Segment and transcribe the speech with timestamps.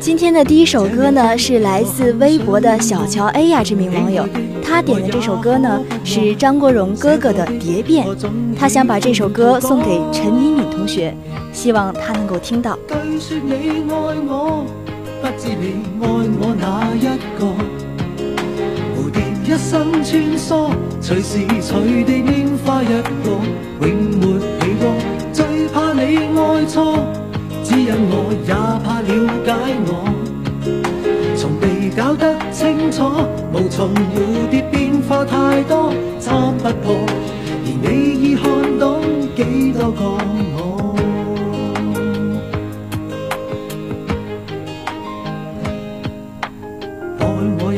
[0.00, 4.28] 今天的第一首歌呢，是来自微博的小乔 A 呀这名网友，
[4.64, 8.04] 他点的这首歌呢是张国荣哥哥的《蝶变》，
[8.58, 11.14] 他想把这首歌送给陈敏敏同学，
[11.52, 12.76] 希望他能够听到。
[19.46, 20.70] 一生穿梭，
[21.02, 22.88] 随时随地烟花一
[23.22, 23.38] 朵，
[23.82, 24.94] 永没起过。
[25.30, 26.96] 最怕你爱错，
[27.62, 30.08] 只因我也怕了解我。
[31.36, 33.06] 从被搞得清楚，
[33.52, 36.96] 无从蝴蝶变化太多，参不破。
[37.66, 39.02] 而你已看懂
[39.36, 40.02] 几多个
[40.56, 40.83] 我。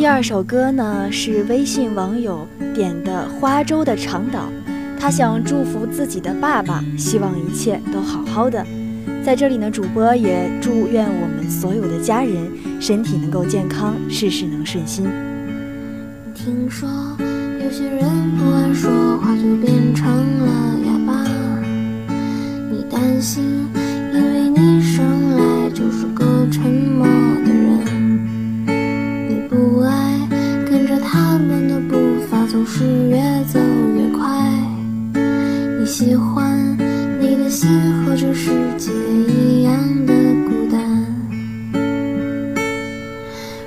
[0.00, 4.50] 第二首歌呢是微信网友点的《花粥的长岛》，
[4.98, 8.64] 他想祝福自己的爸爸，希望一切都好好的。
[9.22, 12.50] 在这里呢，主播也祝愿我们所有的家人
[12.80, 15.04] 身体能够健康，事事能顺心。
[16.34, 16.88] 听说
[17.62, 18.00] 有些人
[18.38, 21.26] 不爱说话就变成了哑巴，
[22.70, 23.68] 你担心，
[24.14, 27.06] 因为你生来就是个沉默。
[31.12, 33.16] 他们的步伐总是越
[33.52, 34.28] 走越快。
[35.80, 36.76] 你喜欢，
[37.20, 37.68] 你的心
[38.04, 38.92] 和这世界
[39.28, 39.74] 一样
[40.06, 40.12] 的
[40.44, 42.56] 孤单。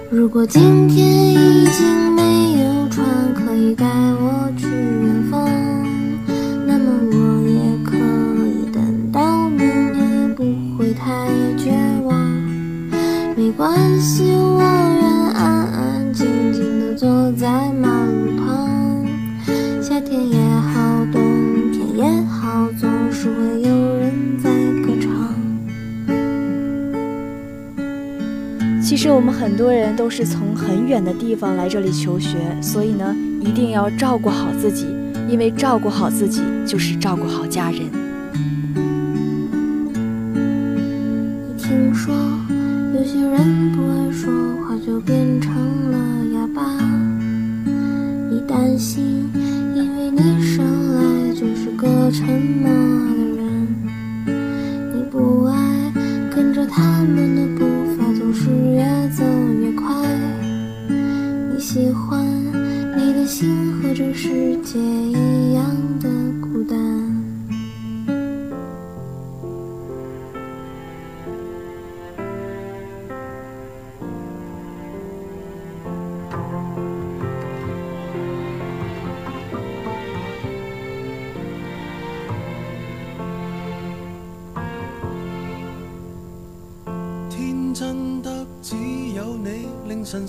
[0.09, 3.05] 如果今天已经没有船
[3.35, 3.85] 可以带
[4.21, 5.43] 我去远方，
[6.65, 7.97] 那么我也可
[8.47, 10.43] 以等到明不
[10.77, 11.71] 会太绝
[12.05, 12.17] 望。
[13.35, 13.69] 没关
[13.99, 14.82] 系，我。
[17.03, 19.05] 坐在在马路旁。
[19.81, 24.13] 夏天天也也好，好，冬总是会有人
[28.81, 34.85] 其实我们很多人都是从很远的地方来这里求学，所以呢，一定要照顾好自己，
[35.29, 37.79] 因为照顾好自己就是照顾好家人。
[41.49, 42.15] 你听说，
[42.95, 44.31] 有些人不爱说
[44.63, 45.51] 话，就变成
[45.91, 46.22] 了。
[46.53, 46.61] 吧，
[48.29, 49.29] 你担心，
[49.75, 50.63] 因为你生
[50.95, 53.75] 来就是个沉默的人。
[54.95, 55.59] 你不爱
[56.33, 57.65] 跟着他们的步
[57.97, 59.23] 伐，总是越走
[59.61, 59.85] 越快。
[61.51, 62.23] 你喜欢，
[62.97, 63.49] 你的心
[63.81, 65.92] 和这世界一样。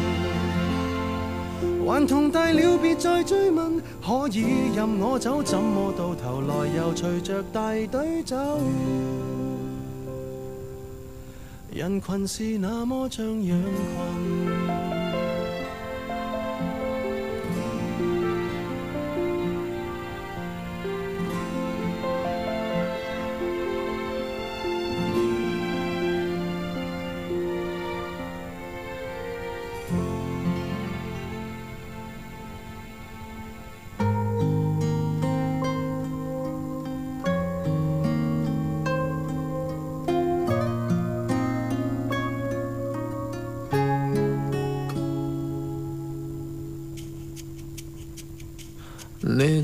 [1.91, 3.77] 还同大了，别再追问。
[4.01, 8.37] 可以任我走，怎么到头来又随着大队走？
[11.75, 14.60] 人群是那么像羊群。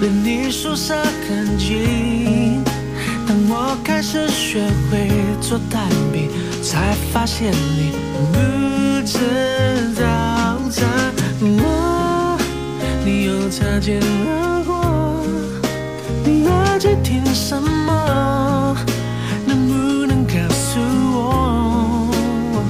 [0.00, 0.94] 离你宿舍
[1.26, 2.62] 很近，
[3.26, 5.08] 当我开始学会
[5.40, 6.28] 做蛋饼，
[6.62, 7.92] 才发现你
[8.30, 10.86] 不知道怎
[11.42, 12.36] 么，
[13.06, 15.22] 你又擦肩而过。
[16.26, 18.76] 你耳机听什么？
[19.46, 20.78] 能不能告诉
[21.14, 22.64] 我？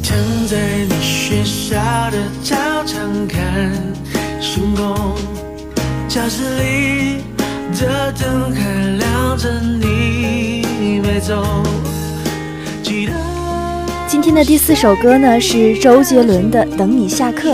[0.00, 0.16] 躺
[0.46, 1.74] 在你学校
[2.12, 3.72] 的操场看
[4.40, 5.39] 星空。
[14.08, 17.52] 今天的第四首歌呢是周杰伦的《等你下课》，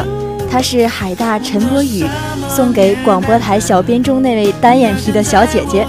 [0.51, 2.07] 他是海大陈柏宇
[2.49, 5.87] 送给广播台小编中那位单眼皮的小姐姐，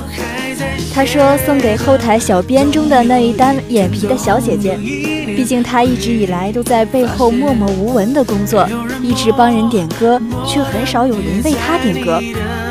[0.93, 4.75] 他说送给后台小编中的那一单眼皮的小姐姐，
[5.37, 8.67] 毕竟他一直以来都在背后默默无闻的工作，
[9.01, 12.21] 一直帮人点歌，却很少有人为他点歌。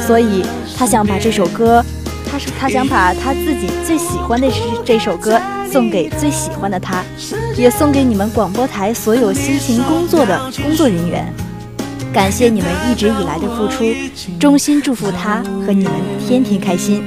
[0.06, 0.44] 所以，
[0.78, 1.84] 他想把这首歌，
[2.30, 7.02] 他是他想把他自己最喜欢的是这首歌送给最喜欢的他，
[7.56, 11.26] 也送给你们广播台所有辛勤工作的工作人员，
[12.12, 13.82] 感谢你们一直以来的付出，
[14.38, 15.92] 衷心祝福他和你们
[16.24, 17.02] 天天开心。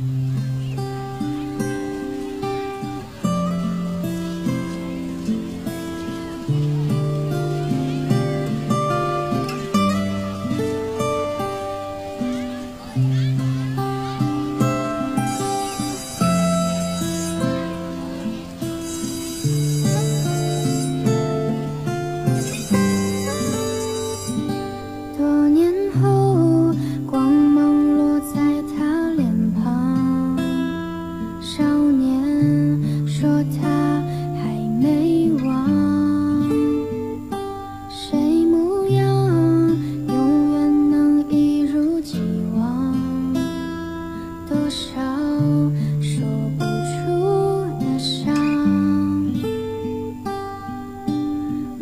[0.00, 0.49] Mm-hmm.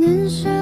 [0.08, 0.57] 人生。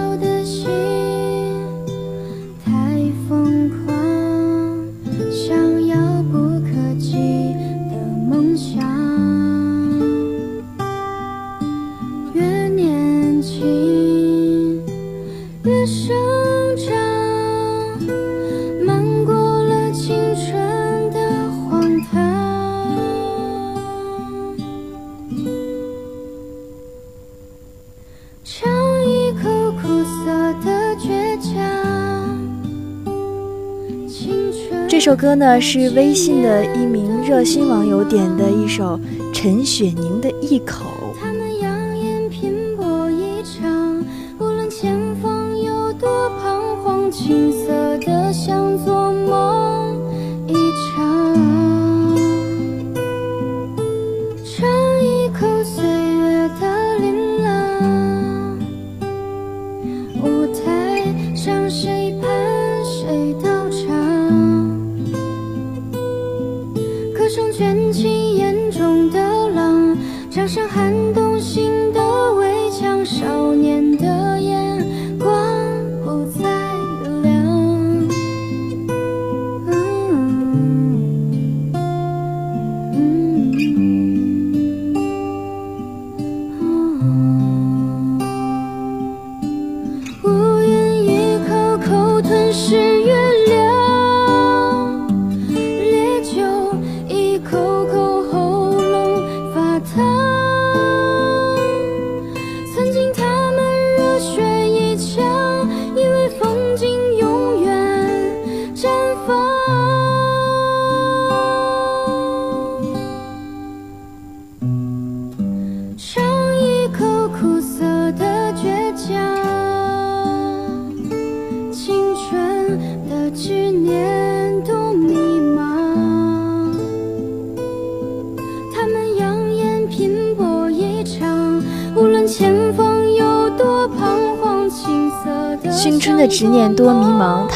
[35.06, 38.98] 这首歌呢，是微信的一名热心网友点的一首
[39.32, 40.82] 陈雪凝的《一口》。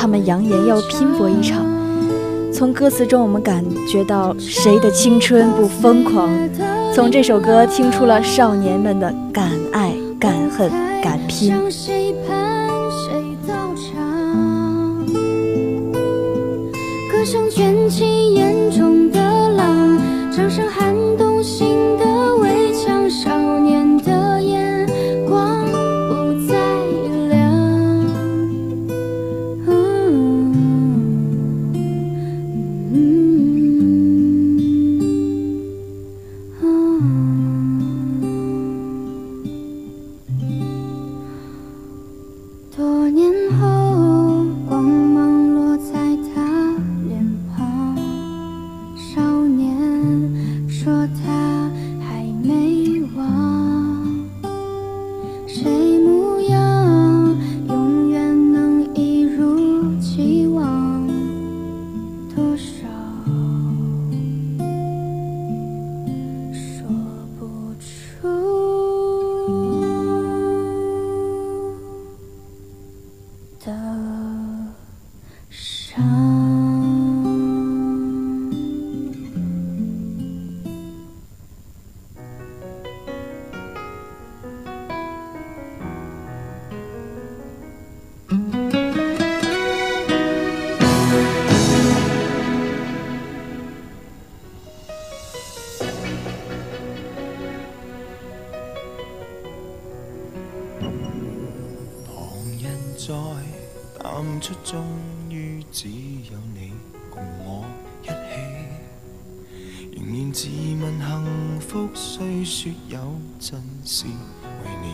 [0.00, 1.62] 他们扬言要拼搏一场。
[2.50, 6.30] 从歌词中，我们感觉到谁的青春不疯狂？
[6.94, 10.70] 从这首歌听出了少年们的敢爱、敢恨、
[11.02, 11.52] 敢拼。
[17.12, 18.19] 歌声卷起。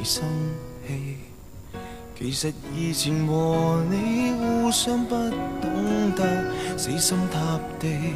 [0.09, 0.23] 生
[0.87, 1.17] 气，
[2.17, 5.17] 其实以前和你互相不
[5.61, 8.15] 懂得死心塌地，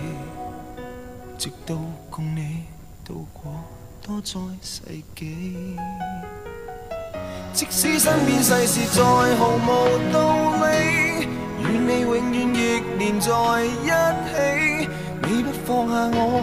[1.37, 1.75] 直到
[2.09, 2.63] 共你
[3.05, 3.53] 渡过
[4.01, 4.81] 多灾世
[5.17, 5.57] 纪。
[7.53, 9.03] 即使身边世事再
[9.35, 11.27] 毫无道理，
[11.65, 14.89] 与你永远亦连在一起。
[15.29, 16.41] 你不放下我，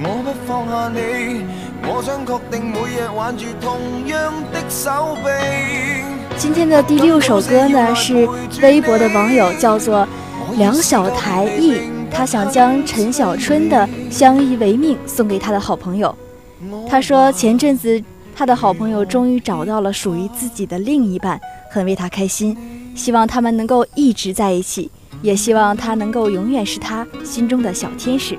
[0.00, 1.61] 我不放下你。
[1.84, 6.38] 我想确定每日挽住同样的手臂。
[6.38, 8.26] 今天的第六首歌呢，是
[8.62, 10.06] 微博的网友叫做
[10.56, 13.76] 梁小台艺，他想将陈小春的
[14.10, 16.14] 《相依为命》送给他的好朋友。
[16.88, 18.00] 他说，前阵子
[18.36, 21.40] 他的好朋友终于找到了属于自己的另一半，
[21.70, 22.56] 很为他开心，
[22.94, 24.88] 希望他们能够一直在一起，
[25.20, 28.38] 也希望他能够永远是他心中的小天使。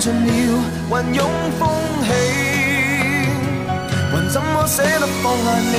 [0.00, 0.58] 尽了
[0.88, 1.68] 还拥风
[2.08, 2.12] 起，
[4.10, 5.76] 还怎么舍得放下你？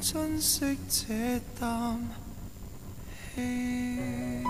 [0.00, 1.98] 珍惜这啖
[3.34, 4.42] 气。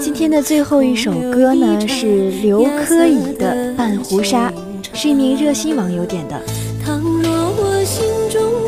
[0.00, 4.50] 今天的最后一首歌呢，是刘珂矣的《半壶纱》，
[4.98, 6.40] 是一名热心网友点的。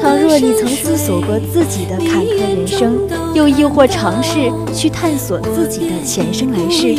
[0.01, 2.99] 倘若你曾思索过自己的坎坷人生，
[3.35, 6.95] 又亦或尝试去探索自己的前生来世，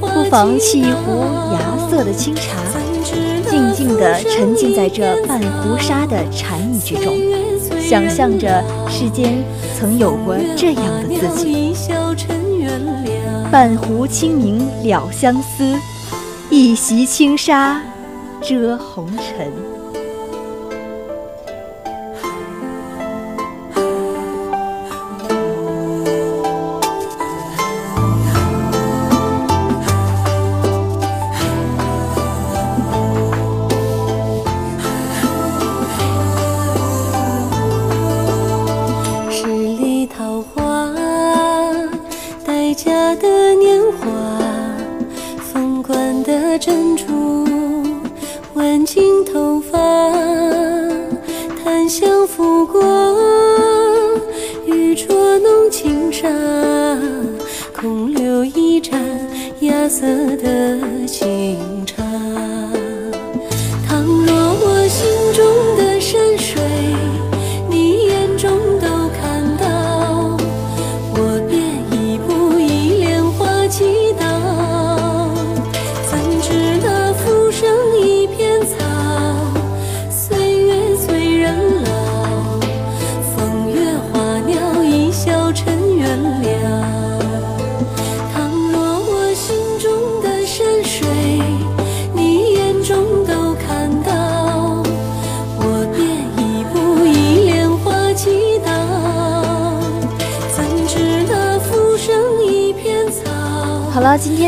[0.00, 2.54] 不妨沏一壶芽色的清茶，
[3.50, 7.16] 静静地沉浸在这半壶纱的禅意之中，
[7.80, 9.42] 想象着世间
[9.76, 11.95] 曾有过这样的自己。
[13.58, 15.74] 半壶清明了相思，
[16.50, 17.80] 一袭轻纱
[18.46, 19.75] 遮红尘。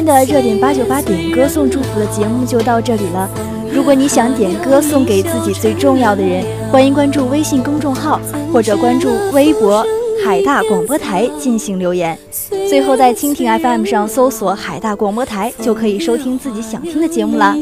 [0.08, 3.28] 的热点八九八点歌送祝福的节目就到这里了。
[3.70, 6.42] 如果你想点歌送给自己最重要的人，
[6.72, 8.18] 欢迎关注微信公众号
[8.50, 9.84] 或者关注微博
[10.24, 12.18] 海大广播台进行留言。
[12.70, 17.54] 最后，在蜻蜓 FM 上搜索“海大广播台”就可以收听自己想听的节目啦。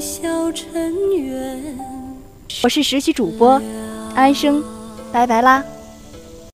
[2.63, 3.61] 我是实习主播
[4.15, 4.63] 安生，
[5.11, 5.63] 拜拜啦。